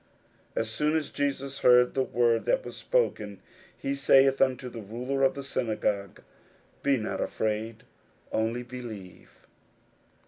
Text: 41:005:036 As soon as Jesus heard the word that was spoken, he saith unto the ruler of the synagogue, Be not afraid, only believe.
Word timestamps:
41:005:036 0.55 0.61
As 0.63 0.69
soon 0.71 0.95
as 0.95 1.09
Jesus 1.11 1.59
heard 1.59 1.93
the 1.93 2.01
word 2.01 2.45
that 2.45 2.65
was 2.65 2.75
spoken, 2.75 3.39
he 3.77 3.93
saith 3.93 4.41
unto 4.41 4.67
the 4.67 4.81
ruler 4.81 5.21
of 5.21 5.35
the 5.35 5.43
synagogue, 5.43 6.23
Be 6.81 6.97
not 6.97 7.21
afraid, 7.21 7.83
only 8.33 8.63
believe. 8.63 9.29